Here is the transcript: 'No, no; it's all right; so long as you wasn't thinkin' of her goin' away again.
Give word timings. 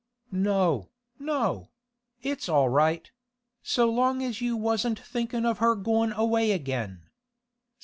'No, 0.31 0.89
no; 1.19 1.69
it's 2.23 2.49
all 2.49 2.69
right; 2.69 3.11
so 3.61 3.87
long 3.87 4.23
as 4.23 4.41
you 4.41 4.57
wasn't 4.57 4.99
thinkin' 4.99 5.45
of 5.45 5.59
her 5.59 5.75
goin' 5.75 6.11
away 6.13 6.53
again. 6.53 7.07